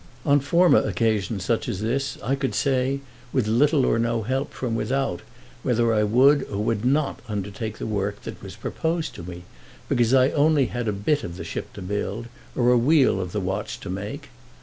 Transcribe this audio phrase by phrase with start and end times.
[0.25, 3.01] On former occasions such as this, I could say,
[3.31, 5.21] with little or no help from without,
[5.61, 9.43] whether I would or would not undertake the work that was proposed to me,
[9.87, 12.25] because I had only a bit of the ship to build,
[12.55, 14.29] or a wheel of the watch to make.